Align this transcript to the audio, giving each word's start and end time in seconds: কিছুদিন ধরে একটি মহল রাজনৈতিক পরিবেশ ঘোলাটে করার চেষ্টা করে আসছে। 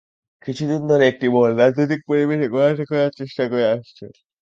কিছুদিন 0.47 0.81
ধরে 0.89 1.03
একটি 1.07 1.25
মহল 1.33 1.51
রাজনৈতিক 1.57 2.01
পরিবেশ 2.09 2.41
ঘোলাটে 2.51 2.83
করার 2.89 3.11
চেষ্টা 3.19 3.43
করে 3.51 3.65
আসছে। 3.75 4.05